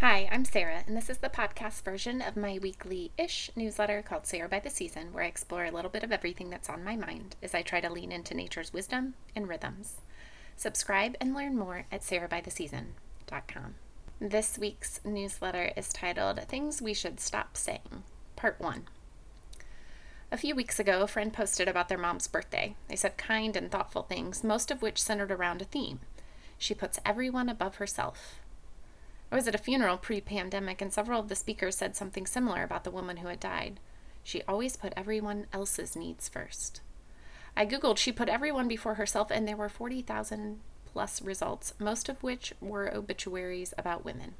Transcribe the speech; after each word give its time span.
Hi, 0.00 0.28
I'm 0.30 0.44
Sara, 0.44 0.84
and 0.86 0.94
this 0.94 1.08
is 1.08 1.18
the 1.18 1.30
podcast 1.30 1.82
version 1.82 2.20
of 2.20 2.36
my 2.36 2.58
weekly 2.60 3.12
ish 3.16 3.50
newsletter 3.56 4.02
called 4.02 4.26
Sara 4.26 4.46
by 4.46 4.60
the 4.60 4.68
Season, 4.68 5.10
where 5.10 5.24
I 5.24 5.26
explore 5.26 5.64
a 5.64 5.70
little 5.70 5.90
bit 5.90 6.02
of 6.02 6.12
everything 6.12 6.50
that's 6.50 6.68
on 6.68 6.84
my 6.84 6.96
mind 6.96 7.34
as 7.42 7.54
I 7.54 7.62
try 7.62 7.80
to 7.80 7.90
lean 7.90 8.12
into 8.12 8.34
nature's 8.34 8.74
wisdom 8.74 9.14
and 9.34 9.48
rhythms. 9.48 10.02
Subscribe 10.54 11.16
and 11.18 11.34
learn 11.34 11.56
more 11.56 11.86
at 11.90 12.02
sarabytheseason.com. 12.02 13.74
This 14.20 14.58
week's 14.58 15.00
newsletter 15.02 15.72
is 15.78 15.94
titled 15.94 16.42
Things 16.42 16.82
We 16.82 16.92
Should 16.92 17.18
Stop 17.18 17.56
Saying, 17.56 18.02
Part 18.36 18.60
1. 18.60 18.82
A 20.30 20.36
few 20.36 20.54
weeks 20.54 20.78
ago, 20.78 21.00
a 21.00 21.06
friend 21.06 21.32
posted 21.32 21.68
about 21.68 21.88
their 21.88 21.96
mom's 21.96 22.28
birthday. 22.28 22.76
They 22.88 22.96
said 22.96 23.16
kind 23.16 23.56
and 23.56 23.70
thoughtful 23.70 24.02
things, 24.02 24.44
most 24.44 24.70
of 24.70 24.82
which 24.82 25.00
centered 25.00 25.32
around 25.32 25.62
a 25.62 25.64
theme. 25.64 26.00
She 26.58 26.74
puts 26.74 26.98
everyone 27.06 27.48
above 27.48 27.76
herself. 27.76 28.40
I 29.30 29.34
was 29.34 29.48
at 29.48 29.54
a 29.54 29.58
funeral 29.58 29.98
pre 29.98 30.20
pandemic, 30.20 30.80
and 30.80 30.92
several 30.92 31.20
of 31.20 31.28
the 31.28 31.34
speakers 31.34 31.76
said 31.76 31.96
something 31.96 32.26
similar 32.26 32.62
about 32.62 32.84
the 32.84 32.90
woman 32.90 33.18
who 33.18 33.28
had 33.28 33.40
died. 33.40 33.80
She 34.22 34.42
always 34.42 34.76
put 34.76 34.92
everyone 34.96 35.46
else's 35.52 35.96
needs 35.96 36.28
first. 36.28 36.80
I 37.56 37.64
Googled, 37.64 37.96
she 37.96 38.12
put 38.12 38.28
everyone 38.28 38.68
before 38.68 38.94
herself, 38.94 39.30
and 39.30 39.46
there 39.46 39.56
were 39.56 39.68
40,000 39.68 40.60
plus 40.84 41.22
results, 41.22 41.74
most 41.78 42.08
of 42.08 42.22
which 42.22 42.52
were 42.60 42.94
obituaries 42.94 43.72
about 43.78 44.04
women. 44.04 44.34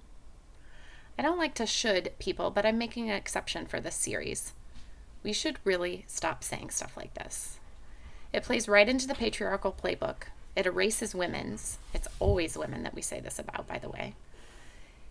I 1.18 1.22
don't 1.22 1.38
like 1.38 1.54
to 1.54 1.66
should 1.66 2.12
people, 2.18 2.50
but 2.50 2.66
I'm 2.66 2.78
making 2.78 3.08
an 3.08 3.16
exception 3.16 3.66
for 3.66 3.80
this 3.80 3.94
series. 3.94 4.52
We 5.22 5.32
should 5.32 5.58
really 5.64 6.04
stop 6.06 6.44
saying 6.44 6.70
stuff 6.70 6.96
like 6.96 7.14
this. 7.14 7.58
It 8.32 8.42
plays 8.42 8.68
right 8.68 8.88
into 8.88 9.06
the 9.06 9.14
patriarchal 9.14 9.72
playbook. 9.72 10.24
It 10.54 10.66
erases 10.66 11.14
women's. 11.14 11.78
It's 11.94 12.08
always 12.18 12.56
women 12.56 12.82
that 12.82 12.94
we 12.94 13.02
say 13.02 13.20
this 13.20 13.38
about, 13.38 13.66
by 13.66 13.78
the 13.78 13.88
way. 13.88 14.14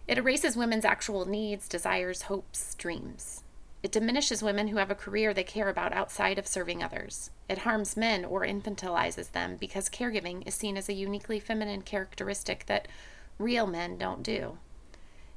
It 0.08 0.18
erases 0.18 0.56
women's 0.56 0.86
actual 0.86 1.26
needs, 1.26 1.68
desires, 1.68 2.24
hopes, 2.24 2.76
dreams. 2.76 3.44
It 3.82 3.92
diminishes 3.92 4.42
women 4.44 4.70
who 4.70 4.78
have 4.78 4.90
a 4.90 4.96
career 4.96 5.34
they 5.34 5.44
care 5.44 5.70
about 5.70 5.94
outside 5.94 6.40
of 6.40 6.48
serving 6.48 6.82
others. 6.82 7.30
It 7.48 7.60
harms 7.60 7.96
men 7.96 8.26
or 8.26 8.42
infantilizes 8.42 9.32
them 9.32 9.58
because 9.58 9.90
caregiving 9.90 10.48
is 10.48 10.56
seen 10.56 10.78
as 10.78 10.90
a 10.90 10.94
uniquely 10.94 11.40
feminine 11.40 11.82
characteristic 11.82 12.66
that 12.66 12.88
real 13.38 13.68
men 13.68 13.98
don't 13.98 14.24
do. 14.24 14.58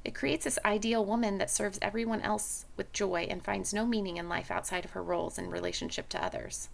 It 0.03 0.15
creates 0.15 0.45
this 0.45 0.59
ideal 0.63 1.03
woman 1.03 1.37
that 1.39 1.51
serves 1.51 1.77
everyone 1.81 2.21
else 2.21 2.65
with 2.77 2.93
joy 2.93 3.27
and 3.29 3.43
finds 3.43 3.73
no 3.73 3.85
meaning 3.85 4.17
in 4.17 4.29
life 4.29 4.49
outside 4.49 4.85
of 4.85 4.91
her 4.91 5.03
roles 5.03 5.37
in 5.37 5.49
relationship 5.49 6.09
to 6.09 6.23
others. 6.23 6.69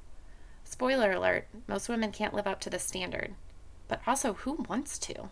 Spoiler 0.63 1.11
alert 1.11 1.47
most 1.67 1.89
women 1.89 2.11
can't 2.11 2.33
live 2.33 2.47
up 2.47 2.59
to 2.61 2.69
this 2.69 2.83
standard. 2.83 3.35
But 3.87 4.01
also, 4.07 4.33
who 4.33 4.65
wants 4.67 4.97
to? 4.99 5.29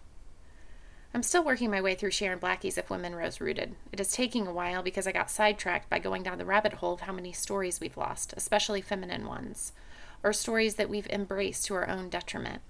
I'm 1.15 1.21
still 1.21 1.43
working 1.43 1.69
my 1.69 1.79
way 1.79 1.93
through 1.93 2.09
Sharon 2.09 2.39
Blackie's 2.39 2.75
If 2.75 2.89
Women 2.89 3.13
Rose 3.13 3.39
Rooted. 3.39 3.75
It 3.91 3.99
is 3.99 4.11
taking 4.11 4.47
a 4.47 4.53
while 4.53 4.81
because 4.81 5.05
I 5.05 5.11
got 5.11 5.29
sidetracked 5.29 5.87
by 5.87 5.99
going 5.99 6.23
down 6.23 6.39
the 6.39 6.45
rabbit 6.45 6.73
hole 6.73 6.93
of 6.93 7.01
how 7.01 7.13
many 7.13 7.31
stories 7.31 7.79
we've 7.79 7.97
lost, 7.97 8.33
especially 8.35 8.81
feminine 8.81 9.27
ones, 9.27 9.73
or 10.23 10.33
stories 10.33 10.73
that 10.75 10.89
we've 10.89 11.05
embraced 11.11 11.67
to 11.67 11.75
our 11.75 11.87
own 11.87 12.09
detriment. 12.09 12.63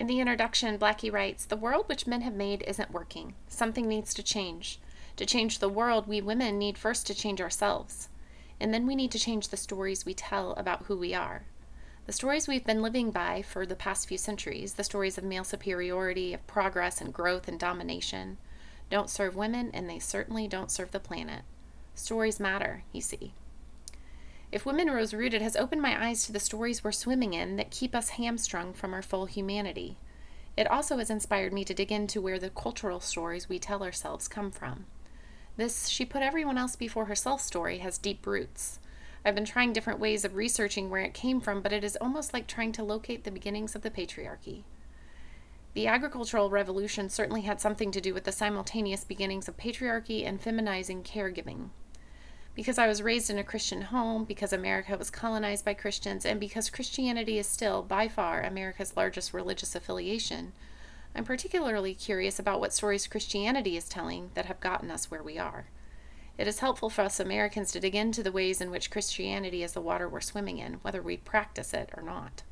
In 0.00 0.08
the 0.08 0.18
introduction, 0.18 0.76
Blackie 0.76 1.12
writes 1.12 1.44
The 1.44 1.56
world 1.56 1.88
which 1.88 2.04
men 2.04 2.22
have 2.22 2.34
made 2.34 2.64
isn't 2.66 2.90
working. 2.90 3.34
Something 3.46 3.86
needs 3.86 4.12
to 4.14 4.24
change. 4.24 4.80
To 5.14 5.24
change 5.24 5.60
the 5.60 5.68
world, 5.68 6.08
we 6.08 6.20
women 6.20 6.58
need 6.58 6.76
first 6.76 7.06
to 7.06 7.14
change 7.14 7.40
ourselves. 7.40 8.08
And 8.58 8.74
then 8.74 8.88
we 8.88 8.96
need 8.96 9.12
to 9.12 9.20
change 9.20 9.48
the 9.48 9.56
stories 9.56 10.04
we 10.04 10.14
tell 10.14 10.50
about 10.54 10.86
who 10.86 10.96
we 10.96 11.14
are. 11.14 11.44
The 12.06 12.12
stories 12.12 12.46
we've 12.46 12.64
been 12.64 12.82
living 12.82 13.10
by 13.10 13.42
for 13.42 13.66
the 13.66 13.74
past 13.74 14.06
few 14.06 14.16
centuries, 14.16 14.74
the 14.74 14.84
stories 14.84 15.18
of 15.18 15.24
male 15.24 15.42
superiority, 15.42 16.32
of 16.32 16.46
progress 16.46 17.00
and 17.00 17.12
growth 17.12 17.48
and 17.48 17.58
domination, 17.58 18.38
don't 18.88 19.10
serve 19.10 19.34
women 19.34 19.72
and 19.74 19.90
they 19.90 19.98
certainly 19.98 20.46
don't 20.46 20.70
serve 20.70 20.92
the 20.92 21.00
planet. 21.00 21.42
Stories 21.96 22.38
matter, 22.38 22.84
you 22.92 23.00
see. 23.00 23.32
If 24.52 24.64
Women 24.64 24.88
Rose 24.88 25.12
Rooted 25.12 25.42
has 25.42 25.56
opened 25.56 25.82
my 25.82 26.06
eyes 26.06 26.24
to 26.24 26.32
the 26.32 26.38
stories 26.38 26.84
we're 26.84 26.92
swimming 26.92 27.34
in 27.34 27.56
that 27.56 27.72
keep 27.72 27.92
us 27.92 28.10
hamstrung 28.10 28.72
from 28.72 28.94
our 28.94 29.02
full 29.02 29.26
humanity. 29.26 29.96
It 30.56 30.70
also 30.70 30.98
has 30.98 31.10
inspired 31.10 31.52
me 31.52 31.64
to 31.64 31.74
dig 31.74 31.90
into 31.90 32.20
where 32.20 32.38
the 32.38 32.50
cultural 32.50 33.00
stories 33.00 33.48
we 33.48 33.58
tell 33.58 33.82
ourselves 33.82 34.28
come 34.28 34.52
from. 34.52 34.86
This 35.56 35.88
she 35.88 36.04
put 36.04 36.22
everyone 36.22 36.56
else 36.56 36.76
before 36.76 37.06
herself 37.06 37.40
story 37.40 37.78
has 37.78 37.98
deep 37.98 38.24
roots. 38.24 38.78
I've 39.24 39.34
been 39.34 39.44
trying 39.44 39.72
different 39.72 39.98
ways 39.98 40.24
of 40.24 40.34
researching 40.34 40.88
where 40.88 41.02
it 41.02 41.14
came 41.14 41.40
from, 41.40 41.60
but 41.60 41.72
it 41.72 41.82
is 41.82 41.96
almost 42.00 42.32
like 42.32 42.46
trying 42.46 42.72
to 42.72 42.84
locate 42.84 43.24
the 43.24 43.30
beginnings 43.30 43.74
of 43.74 43.82
the 43.82 43.90
patriarchy. 43.90 44.62
The 45.74 45.88
agricultural 45.88 46.48
revolution 46.48 47.10
certainly 47.10 47.42
had 47.42 47.60
something 47.60 47.90
to 47.90 48.00
do 48.00 48.14
with 48.14 48.24
the 48.24 48.32
simultaneous 48.32 49.04
beginnings 49.04 49.46
of 49.46 49.56
patriarchy 49.58 50.26
and 50.26 50.40
feminizing 50.40 51.02
caregiving. 51.02 51.68
Because 52.54 52.78
I 52.78 52.86
was 52.86 53.02
raised 53.02 53.28
in 53.28 53.38
a 53.38 53.44
Christian 53.44 53.82
home, 53.82 54.24
because 54.24 54.54
America 54.54 54.96
was 54.96 55.10
colonized 55.10 55.66
by 55.66 55.74
Christians, 55.74 56.24
and 56.24 56.40
because 56.40 56.70
Christianity 56.70 57.38
is 57.38 57.46
still, 57.46 57.82
by 57.82 58.08
far, 58.08 58.42
America's 58.42 58.96
largest 58.96 59.34
religious 59.34 59.74
affiliation, 59.74 60.52
I'm 61.14 61.24
particularly 61.24 61.94
curious 61.94 62.38
about 62.38 62.60
what 62.60 62.72
stories 62.72 63.06
Christianity 63.06 63.76
is 63.76 63.88
telling 63.88 64.30
that 64.32 64.46
have 64.46 64.60
gotten 64.60 64.90
us 64.90 65.10
where 65.10 65.22
we 65.22 65.38
are. 65.38 65.66
It 66.38 66.46
is 66.46 66.58
helpful 66.58 66.90
for 66.90 67.02
us 67.02 67.18
Americans 67.18 67.72
to 67.72 67.80
dig 67.80 67.94
into 67.94 68.22
the 68.22 68.32
ways 68.32 68.60
in 68.60 68.70
which 68.70 68.90
Christianity 68.90 69.62
is 69.62 69.72
the 69.72 69.80
water 69.80 70.08
we're 70.08 70.20
swimming 70.20 70.58
in, 70.58 70.74
whether 70.82 71.00
we 71.00 71.16
practice 71.16 71.72
it 71.72 71.90
or 71.96 72.02
not. 72.02 72.42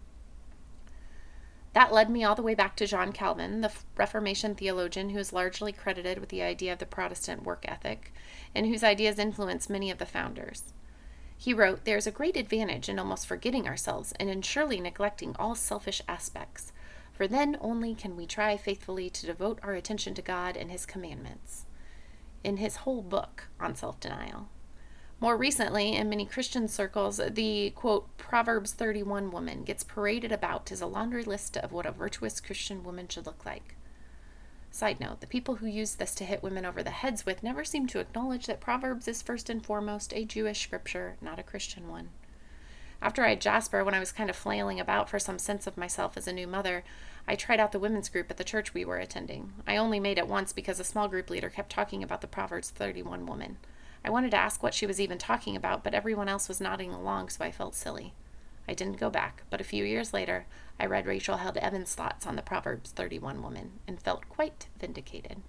That 1.74 1.92
led 1.92 2.08
me 2.08 2.24
all 2.24 2.36
the 2.36 2.42
way 2.42 2.54
back 2.54 2.76
to 2.76 2.86
John 2.86 3.12
Calvin, 3.12 3.60
the 3.60 3.72
Reformation 3.96 4.54
theologian 4.54 5.10
who 5.10 5.18
is 5.18 5.32
largely 5.32 5.72
credited 5.72 6.18
with 6.18 6.28
the 6.28 6.42
idea 6.42 6.72
of 6.72 6.78
the 6.78 6.86
Protestant 6.86 7.42
work 7.42 7.64
ethic, 7.68 8.12
and 8.54 8.66
whose 8.66 8.84
ideas 8.84 9.18
influenced 9.18 9.68
many 9.68 9.90
of 9.90 9.98
the 9.98 10.06
founders. 10.06 10.72
He 11.36 11.52
wrote, 11.52 11.84
There 11.84 11.96
is 11.96 12.06
a 12.06 12.12
great 12.12 12.36
advantage 12.36 12.88
in 12.88 12.98
almost 12.98 13.26
forgetting 13.26 13.66
ourselves 13.66 14.12
and 14.20 14.30
in 14.30 14.40
surely 14.40 14.80
neglecting 14.80 15.34
all 15.36 15.56
selfish 15.56 16.00
aspects, 16.08 16.72
for 17.12 17.26
then 17.26 17.58
only 17.60 17.94
can 17.94 18.16
we 18.16 18.24
try 18.24 18.56
faithfully 18.56 19.10
to 19.10 19.26
devote 19.26 19.58
our 19.62 19.74
attention 19.74 20.14
to 20.14 20.22
God 20.22 20.56
and 20.56 20.70
His 20.70 20.86
commandments 20.86 21.66
in 22.44 22.58
his 22.58 22.76
whole 22.76 23.02
book 23.02 23.48
on 23.58 23.74
self 23.74 23.98
denial. 23.98 24.48
More 25.20 25.36
recently, 25.36 25.96
in 25.96 26.08
many 26.10 26.26
Christian 26.26 26.68
circles, 26.68 27.20
the 27.30 27.70
quote, 27.70 28.16
Proverbs 28.18 28.72
31 28.72 29.30
woman 29.30 29.62
gets 29.62 29.82
paraded 29.82 30.30
about 30.30 30.70
as 30.70 30.80
a 30.80 30.86
laundry 30.86 31.24
list 31.24 31.56
of 31.56 31.72
what 31.72 31.86
a 31.86 31.92
virtuous 31.92 32.40
Christian 32.40 32.84
woman 32.84 33.08
should 33.08 33.24
look 33.24 33.46
like. 33.46 33.76
Side 34.70 34.98
note 35.00 35.20
the 35.20 35.26
people 35.26 35.56
who 35.56 35.66
use 35.66 35.94
this 35.94 36.14
to 36.16 36.24
hit 36.24 36.42
women 36.42 36.66
over 36.66 36.82
the 36.82 36.90
heads 36.90 37.24
with 37.24 37.42
never 37.42 37.64
seem 37.64 37.86
to 37.86 38.00
acknowledge 38.00 38.46
that 38.46 38.60
Proverbs 38.60 39.06
is 39.06 39.22
first 39.22 39.48
and 39.48 39.64
foremost 39.64 40.12
a 40.12 40.24
Jewish 40.24 40.60
scripture, 40.60 41.16
not 41.20 41.38
a 41.38 41.44
Christian 41.44 41.88
one. 41.88 42.10
After 43.04 43.22
I 43.22 43.28
had 43.28 43.42
Jasper, 43.42 43.84
when 43.84 43.92
I 43.92 44.00
was 44.00 44.12
kind 44.12 44.30
of 44.30 44.34
flailing 44.34 44.80
about 44.80 45.10
for 45.10 45.18
some 45.18 45.38
sense 45.38 45.66
of 45.66 45.76
myself 45.76 46.16
as 46.16 46.26
a 46.26 46.32
new 46.32 46.46
mother, 46.46 46.84
I 47.28 47.36
tried 47.36 47.60
out 47.60 47.70
the 47.72 47.78
women's 47.78 48.08
group 48.08 48.30
at 48.30 48.38
the 48.38 48.44
church 48.44 48.72
we 48.72 48.82
were 48.82 48.96
attending. 48.96 49.52
I 49.66 49.76
only 49.76 50.00
made 50.00 50.16
it 50.16 50.26
once 50.26 50.54
because 50.54 50.80
a 50.80 50.84
small 50.84 51.06
group 51.06 51.28
leader 51.28 51.50
kept 51.50 51.70
talking 51.70 52.02
about 52.02 52.22
the 52.22 52.26
Proverbs 52.26 52.70
31 52.70 53.26
woman. 53.26 53.58
I 54.06 54.08
wanted 54.08 54.30
to 54.30 54.38
ask 54.38 54.62
what 54.62 54.72
she 54.72 54.86
was 54.86 55.02
even 55.02 55.18
talking 55.18 55.54
about, 55.54 55.84
but 55.84 55.92
everyone 55.92 56.30
else 56.30 56.48
was 56.48 56.62
nodding 56.62 56.92
along, 56.92 57.28
so 57.28 57.44
I 57.44 57.50
felt 57.50 57.74
silly. 57.74 58.14
I 58.66 58.72
didn't 58.72 58.96
go 58.96 59.10
back, 59.10 59.42
but 59.50 59.60
a 59.60 59.64
few 59.64 59.84
years 59.84 60.14
later, 60.14 60.46
I 60.80 60.86
read 60.86 61.04
Rachel 61.04 61.36
Held 61.36 61.58
Evans' 61.58 61.94
thoughts 61.94 62.26
on 62.26 62.36
the 62.36 62.42
Proverbs 62.42 62.88
31 62.92 63.42
woman 63.42 63.72
and 63.86 64.00
felt 64.00 64.30
quite 64.30 64.68
vindicated. 64.80 65.42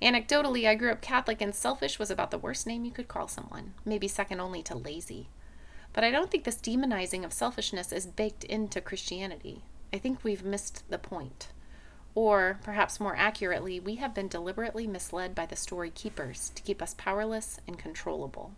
Anecdotally, 0.00 0.68
I 0.68 0.76
grew 0.76 0.92
up 0.92 1.00
Catholic, 1.00 1.40
and 1.40 1.52
selfish 1.52 1.98
was 1.98 2.10
about 2.10 2.30
the 2.30 2.38
worst 2.38 2.68
name 2.68 2.84
you 2.84 2.92
could 2.92 3.08
call 3.08 3.26
someone, 3.26 3.74
maybe 3.84 4.06
second 4.06 4.38
only 4.38 4.62
to 4.62 4.76
lazy. 4.76 5.28
But 5.96 6.04
I 6.04 6.10
don't 6.10 6.30
think 6.30 6.44
this 6.44 6.56
demonizing 6.56 7.24
of 7.24 7.32
selfishness 7.32 7.90
is 7.90 8.04
baked 8.04 8.44
into 8.44 8.82
Christianity. 8.82 9.62
I 9.94 9.96
think 9.96 10.22
we've 10.22 10.44
missed 10.44 10.84
the 10.90 10.98
point. 10.98 11.48
Or, 12.14 12.60
perhaps 12.62 13.00
more 13.00 13.16
accurately, 13.16 13.80
we 13.80 13.94
have 13.94 14.14
been 14.14 14.28
deliberately 14.28 14.86
misled 14.86 15.34
by 15.34 15.46
the 15.46 15.56
story 15.56 15.88
keepers 15.88 16.52
to 16.54 16.62
keep 16.62 16.82
us 16.82 16.94
powerless 16.98 17.60
and 17.66 17.78
controllable. 17.78 18.52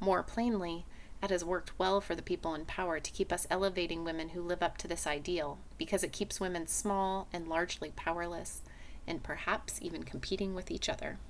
More 0.00 0.24
plainly, 0.24 0.86
it 1.22 1.30
has 1.30 1.44
worked 1.44 1.78
well 1.78 2.00
for 2.00 2.16
the 2.16 2.20
people 2.22 2.52
in 2.52 2.64
power 2.64 2.98
to 2.98 3.12
keep 3.12 3.32
us 3.32 3.46
elevating 3.48 4.02
women 4.02 4.30
who 4.30 4.42
live 4.42 4.60
up 4.60 4.76
to 4.78 4.88
this 4.88 5.06
ideal 5.06 5.58
because 5.78 6.02
it 6.02 6.12
keeps 6.12 6.40
women 6.40 6.66
small 6.66 7.28
and 7.32 7.46
largely 7.46 7.92
powerless 7.94 8.62
and 9.06 9.22
perhaps 9.22 9.78
even 9.80 10.02
competing 10.02 10.56
with 10.56 10.72
each 10.72 10.88
other. 10.88 11.20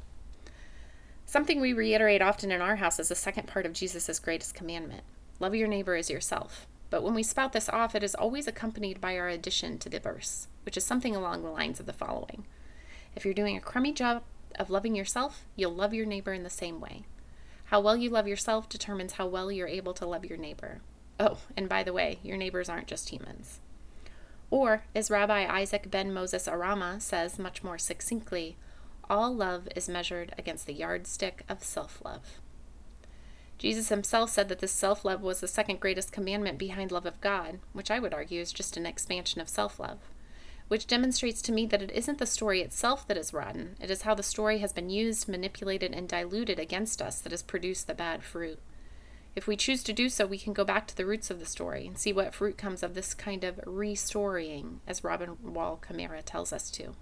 Something 1.26 1.60
we 1.60 1.74
reiterate 1.74 2.22
often 2.22 2.50
in 2.50 2.62
our 2.62 2.76
house 2.76 2.98
is 2.98 3.08
the 3.08 3.14
second 3.14 3.48
part 3.48 3.66
of 3.66 3.74
Jesus' 3.74 4.18
greatest 4.18 4.54
commandment 4.54 5.02
love 5.40 5.54
your 5.54 5.68
neighbor 5.68 5.94
as 5.94 6.10
yourself. 6.10 6.66
But 6.90 7.02
when 7.02 7.14
we 7.14 7.22
spout 7.22 7.52
this 7.52 7.68
off, 7.68 7.94
it 7.94 8.02
is 8.02 8.14
always 8.14 8.46
accompanied 8.46 9.00
by 9.00 9.18
our 9.18 9.28
addition 9.28 9.78
to 9.78 9.88
the 9.88 9.98
verse, 9.98 10.48
which 10.64 10.76
is 10.76 10.84
something 10.84 11.16
along 11.16 11.42
the 11.42 11.50
lines 11.50 11.80
of 11.80 11.86
the 11.86 11.92
following 11.92 12.46
If 13.14 13.24
you're 13.24 13.34
doing 13.34 13.56
a 13.56 13.60
crummy 13.60 13.92
job 13.92 14.22
of 14.58 14.70
loving 14.70 14.94
yourself, 14.94 15.44
you'll 15.56 15.74
love 15.74 15.92
your 15.92 16.06
neighbor 16.06 16.32
in 16.32 16.42
the 16.42 16.50
same 16.50 16.80
way. 16.80 17.04
How 17.66 17.80
well 17.80 17.96
you 17.96 18.10
love 18.10 18.28
yourself 18.28 18.68
determines 18.68 19.14
how 19.14 19.26
well 19.26 19.50
you're 19.50 19.66
able 19.66 19.94
to 19.94 20.06
love 20.06 20.24
your 20.24 20.38
neighbor. 20.38 20.80
Oh, 21.18 21.38
and 21.56 21.68
by 21.68 21.82
the 21.82 21.92
way, 21.92 22.18
your 22.22 22.36
neighbors 22.36 22.68
aren't 22.68 22.86
just 22.86 23.08
humans. 23.08 23.60
Or, 24.50 24.84
as 24.94 25.10
Rabbi 25.10 25.44
Isaac 25.46 25.90
ben 25.90 26.14
Moses 26.14 26.46
Arama 26.46 27.02
says 27.02 27.38
much 27.38 27.64
more 27.64 27.78
succinctly, 27.78 28.56
all 29.10 29.34
love 29.34 29.68
is 29.74 29.88
measured 29.88 30.32
against 30.38 30.66
the 30.66 30.74
yardstick 30.74 31.42
of 31.48 31.64
self 31.64 32.00
love. 32.04 32.40
Jesus 33.58 33.88
himself 33.88 34.30
said 34.30 34.48
that 34.48 34.58
this 34.58 34.72
self 34.72 35.04
love 35.04 35.22
was 35.22 35.40
the 35.40 35.48
second 35.48 35.80
greatest 35.80 36.12
commandment 36.12 36.58
behind 36.58 36.92
love 36.92 37.06
of 37.06 37.20
God, 37.20 37.58
which 37.72 37.90
I 37.90 37.98
would 37.98 38.12
argue 38.12 38.40
is 38.40 38.52
just 38.52 38.76
an 38.76 38.84
expansion 38.86 39.40
of 39.40 39.48
self 39.48 39.80
love, 39.80 39.98
which 40.68 40.86
demonstrates 40.86 41.40
to 41.42 41.52
me 41.52 41.64
that 41.66 41.82
it 41.82 41.90
isn't 41.92 42.18
the 42.18 42.26
story 42.26 42.60
itself 42.60 43.08
that 43.08 43.16
is 43.16 43.32
rotten, 43.32 43.76
it 43.80 43.90
is 43.90 44.02
how 44.02 44.14
the 44.14 44.22
story 44.22 44.58
has 44.58 44.72
been 44.72 44.90
used, 44.90 45.28
manipulated, 45.28 45.94
and 45.94 46.08
diluted 46.08 46.58
against 46.58 47.00
us 47.00 47.20
that 47.20 47.32
has 47.32 47.42
produced 47.42 47.86
the 47.86 47.94
bad 47.94 48.22
fruit. 48.22 48.58
If 49.34 49.46
we 49.46 49.56
choose 49.56 49.82
to 49.84 49.92
do 49.92 50.08
so, 50.08 50.26
we 50.26 50.38
can 50.38 50.54
go 50.54 50.64
back 50.64 50.86
to 50.88 50.96
the 50.96 51.04
roots 51.04 51.30
of 51.30 51.40
the 51.40 51.46
story 51.46 51.86
and 51.86 51.98
see 51.98 52.12
what 52.12 52.34
fruit 52.34 52.56
comes 52.56 52.82
of 52.82 52.94
this 52.94 53.14
kind 53.14 53.44
of 53.44 53.60
restorying, 53.66 54.80
as 54.86 55.04
Robin 55.04 55.36
Wall 55.42 55.78
Kimmerer 55.82 56.22
tells 56.24 56.52
us 56.52 56.70
to. 56.72 56.94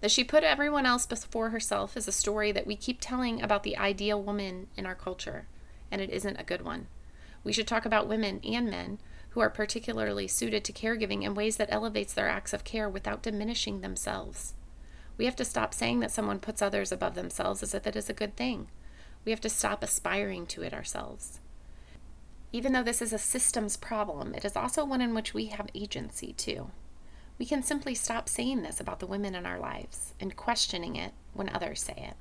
That 0.00 0.10
she 0.10 0.22
put 0.22 0.44
everyone 0.44 0.86
else 0.86 1.06
before 1.06 1.50
herself 1.50 1.96
is 1.96 2.06
a 2.06 2.12
story 2.12 2.52
that 2.52 2.66
we 2.66 2.76
keep 2.76 2.98
telling 3.00 3.42
about 3.42 3.64
the 3.64 3.76
ideal 3.76 4.22
woman 4.22 4.68
in 4.76 4.86
our 4.86 4.94
culture, 4.94 5.46
and 5.90 6.00
it 6.00 6.10
isn't 6.10 6.40
a 6.40 6.44
good 6.44 6.62
one. 6.62 6.86
We 7.42 7.52
should 7.52 7.66
talk 7.66 7.84
about 7.84 8.08
women 8.08 8.40
and 8.44 8.70
men 8.70 8.98
who 9.30 9.40
are 9.40 9.50
particularly 9.50 10.28
suited 10.28 10.64
to 10.64 10.72
caregiving 10.72 11.22
in 11.22 11.34
ways 11.34 11.56
that 11.56 11.72
elevates 11.72 12.14
their 12.14 12.28
acts 12.28 12.52
of 12.52 12.64
care 12.64 12.88
without 12.88 13.22
diminishing 13.22 13.80
themselves. 13.80 14.54
We 15.16 15.24
have 15.24 15.36
to 15.36 15.44
stop 15.44 15.74
saying 15.74 16.00
that 16.00 16.12
someone 16.12 16.38
puts 16.38 16.62
others 16.62 16.92
above 16.92 17.14
themselves 17.14 17.62
as 17.62 17.74
if 17.74 17.86
it 17.86 17.96
is 17.96 18.08
a 18.08 18.14
good 18.14 18.36
thing. 18.36 18.68
We 19.24 19.32
have 19.32 19.40
to 19.42 19.48
stop 19.48 19.82
aspiring 19.82 20.46
to 20.46 20.62
it 20.62 20.72
ourselves. 20.72 21.40
Even 22.52 22.72
though 22.72 22.82
this 22.82 23.02
is 23.02 23.12
a 23.12 23.18
systems 23.18 23.76
problem, 23.76 24.34
it 24.34 24.44
is 24.44 24.56
also 24.56 24.84
one 24.84 25.00
in 25.00 25.12
which 25.12 25.34
we 25.34 25.46
have 25.46 25.68
agency 25.74 26.32
too. 26.32 26.70
We 27.38 27.46
can 27.46 27.62
simply 27.62 27.94
stop 27.94 28.28
saying 28.28 28.62
this 28.62 28.80
about 28.80 28.98
the 28.98 29.06
women 29.06 29.34
in 29.34 29.46
our 29.46 29.58
lives 29.60 30.14
and 30.20 30.36
questioning 30.36 30.96
it 30.96 31.12
when 31.32 31.48
others 31.48 31.82
say 31.82 31.94
it. 31.96 32.14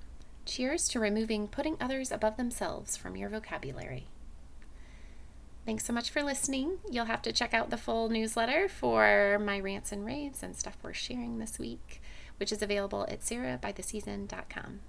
Cheers 0.45 0.87
to 0.89 0.99
removing 0.99 1.47
putting 1.47 1.75
others 1.81 2.11
above 2.11 2.37
themselves 2.37 2.95
from 2.95 3.17
your 3.17 3.29
vocabulary. 3.29 4.07
Thanks 5.65 5.85
so 5.85 5.91
much 5.91 6.09
for 6.09 6.23
listening. 6.23 6.77
You'll 6.89 7.05
have 7.05 7.21
to 7.23 7.33
check 7.33 7.53
out 7.53 7.71
the 7.71 7.77
full 7.77 8.07
newsletter 8.07 8.69
for 8.69 9.37
my 9.43 9.59
rants 9.59 9.91
and 9.91 10.05
raves 10.05 10.41
and 10.41 10.55
stuff 10.55 10.77
we're 10.81 10.93
sharing 10.93 11.39
this 11.39 11.59
week, 11.59 12.01
which 12.37 12.53
is 12.53 12.61
available 12.61 13.05
at 13.09 13.19
sarabytheseason.com. 13.21 14.79